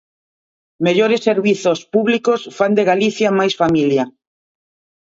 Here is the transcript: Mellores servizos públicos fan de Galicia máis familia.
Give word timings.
Mellores 0.87 1.21
servizos 1.29 1.79
públicos 1.93 2.41
fan 2.57 2.71
de 2.77 2.83
Galicia 2.91 3.29
máis 3.39 3.53
familia. 3.61 4.03